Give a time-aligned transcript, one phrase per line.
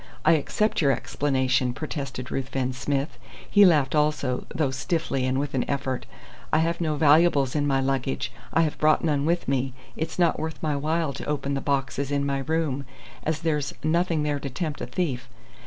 [0.25, 3.19] I accept your explanation," protested Ruthven Smith.
[3.47, 6.07] He laughed also, though stiffly and with an effort.
[6.51, 9.73] "I have no valuables in my luggage I have brought none with me.
[9.95, 12.83] It's not worth my while to open the boxes in my room,
[13.21, 15.29] as there's nothing there to tempt a thief.